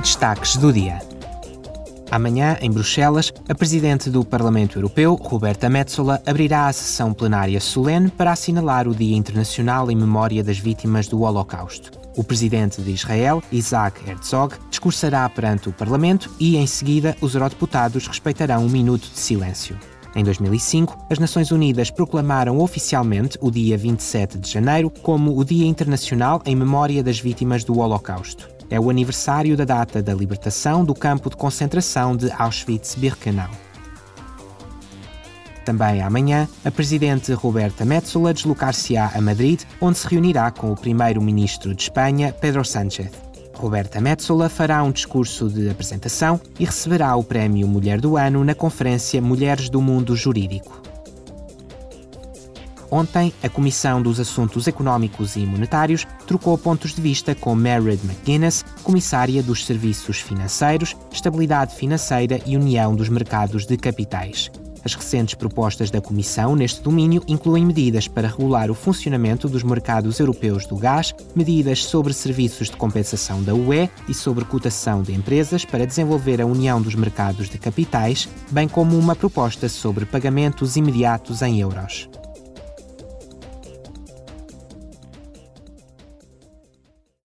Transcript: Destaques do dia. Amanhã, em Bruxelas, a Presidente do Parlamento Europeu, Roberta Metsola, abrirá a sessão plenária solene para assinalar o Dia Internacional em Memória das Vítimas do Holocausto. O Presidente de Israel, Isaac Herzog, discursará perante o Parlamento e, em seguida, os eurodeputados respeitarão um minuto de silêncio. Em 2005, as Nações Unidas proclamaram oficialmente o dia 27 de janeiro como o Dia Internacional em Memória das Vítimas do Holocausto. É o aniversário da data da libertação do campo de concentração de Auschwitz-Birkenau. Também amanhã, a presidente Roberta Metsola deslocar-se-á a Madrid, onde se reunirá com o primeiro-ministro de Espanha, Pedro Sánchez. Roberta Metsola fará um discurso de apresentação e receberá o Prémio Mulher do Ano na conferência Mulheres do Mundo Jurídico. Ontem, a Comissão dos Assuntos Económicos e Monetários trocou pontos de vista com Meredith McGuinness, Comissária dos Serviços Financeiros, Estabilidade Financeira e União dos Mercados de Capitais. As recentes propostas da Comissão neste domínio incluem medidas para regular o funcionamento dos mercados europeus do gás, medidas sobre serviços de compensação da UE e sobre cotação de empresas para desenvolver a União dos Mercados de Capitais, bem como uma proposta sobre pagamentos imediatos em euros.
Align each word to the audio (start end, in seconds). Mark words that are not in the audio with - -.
Destaques 0.00 0.56
do 0.56 0.72
dia. 0.72 0.98
Amanhã, 2.10 2.56
em 2.62 2.70
Bruxelas, 2.70 3.30
a 3.46 3.54
Presidente 3.54 4.08
do 4.08 4.24
Parlamento 4.24 4.78
Europeu, 4.78 5.14
Roberta 5.14 5.68
Metsola, 5.68 6.22
abrirá 6.24 6.68
a 6.68 6.72
sessão 6.72 7.12
plenária 7.12 7.60
solene 7.60 8.10
para 8.10 8.32
assinalar 8.32 8.88
o 8.88 8.94
Dia 8.94 9.14
Internacional 9.14 9.90
em 9.90 9.94
Memória 9.94 10.42
das 10.42 10.58
Vítimas 10.58 11.06
do 11.06 11.20
Holocausto. 11.20 11.90
O 12.16 12.24
Presidente 12.24 12.80
de 12.80 12.90
Israel, 12.90 13.42
Isaac 13.52 14.00
Herzog, 14.08 14.56
discursará 14.70 15.28
perante 15.28 15.68
o 15.68 15.72
Parlamento 15.72 16.30
e, 16.40 16.56
em 16.56 16.66
seguida, 16.66 17.14
os 17.20 17.34
eurodeputados 17.34 18.06
respeitarão 18.06 18.64
um 18.64 18.70
minuto 18.70 19.06
de 19.10 19.18
silêncio. 19.18 19.78
Em 20.16 20.24
2005, 20.24 21.06
as 21.10 21.18
Nações 21.18 21.50
Unidas 21.50 21.90
proclamaram 21.90 22.58
oficialmente 22.58 23.36
o 23.38 23.50
dia 23.50 23.76
27 23.76 24.38
de 24.38 24.50
janeiro 24.50 24.90
como 25.02 25.38
o 25.38 25.44
Dia 25.44 25.66
Internacional 25.66 26.40
em 26.46 26.56
Memória 26.56 27.02
das 27.02 27.20
Vítimas 27.20 27.64
do 27.64 27.78
Holocausto. 27.78 28.59
É 28.70 28.78
o 28.78 28.88
aniversário 28.88 29.56
da 29.56 29.64
data 29.64 30.00
da 30.00 30.14
libertação 30.14 30.84
do 30.84 30.94
campo 30.94 31.28
de 31.28 31.36
concentração 31.36 32.16
de 32.16 32.30
Auschwitz-Birkenau. 32.30 33.50
Também 35.64 36.00
amanhã, 36.00 36.48
a 36.64 36.70
presidente 36.70 37.32
Roberta 37.32 37.84
Metsola 37.84 38.32
deslocar-se-á 38.32 39.10
a 39.14 39.20
Madrid, 39.20 39.62
onde 39.80 39.98
se 39.98 40.06
reunirá 40.06 40.50
com 40.50 40.72
o 40.72 40.76
primeiro-ministro 40.76 41.74
de 41.74 41.82
Espanha, 41.82 42.32
Pedro 42.32 42.64
Sánchez. 42.64 43.10
Roberta 43.54 44.00
Metsola 44.00 44.48
fará 44.48 44.82
um 44.82 44.90
discurso 44.90 45.50
de 45.50 45.68
apresentação 45.68 46.40
e 46.58 46.64
receberá 46.64 47.14
o 47.16 47.22
Prémio 47.22 47.68
Mulher 47.68 48.00
do 48.00 48.16
Ano 48.16 48.42
na 48.42 48.54
conferência 48.54 49.20
Mulheres 49.20 49.68
do 49.68 49.82
Mundo 49.82 50.16
Jurídico. 50.16 50.89
Ontem, 52.90 53.32
a 53.42 53.48
Comissão 53.48 54.02
dos 54.02 54.18
Assuntos 54.18 54.66
Económicos 54.66 55.36
e 55.36 55.46
Monetários 55.46 56.06
trocou 56.26 56.58
pontos 56.58 56.92
de 56.92 57.00
vista 57.00 57.34
com 57.34 57.54
Meredith 57.54 58.04
McGuinness, 58.04 58.64
Comissária 58.82 59.42
dos 59.42 59.64
Serviços 59.64 60.20
Financeiros, 60.20 60.96
Estabilidade 61.12 61.76
Financeira 61.76 62.40
e 62.44 62.56
União 62.56 62.96
dos 62.96 63.08
Mercados 63.08 63.64
de 63.64 63.76
Capitais. 63.76 64.50
As 64.84 64.94
recentes 64.94 65.34
propostas 65.34 65.90
da 65.90 66.00
Comissão 66.00 66.56
neste 66.56 66.82
domínio 66.82 67.22
incluem 67.28 67.64
medidas 67.66 68.08
para 68.08 68.28
regular 68.28 68.70
o 68.70 68.74
funcionamento 68.74 69.48
dos 69.48 69.62
mercados 69.62 70.18
europeus 70.18 70.66
do 70.66 70.76
gás, 70.76 71.14
medidas 71.34 71.84
sobre 71.84 72.12
serviços 72.12 72.70
de 72.70 72.76
compensação 72.76 73.42
da 73.42 73.54
UE 73.54 73.90
e 74.08 74.14
sobre 74.14 74.44
cotação 74.44 75.02
de 75.02 75.12
empresas 75.12 75.64
para 75.64 75.86
desenvolver 75.86 76.40
a 76.40 76.46
União 76.46 76.80
dos 76.80 76.94
Mercados 76.94 77.48
de 77.48 77.58
Capitais, 77.58 78.28
bem 78.50 78.66
como 78.66 78.98
uma 78.98 79.14
proposta 79.14 79.68
sobre 79.68 80.06
pagamentos 80.06 80.76
imediatos 80.76 81.42
em 81.42 81.60
euros. 81.60 82.08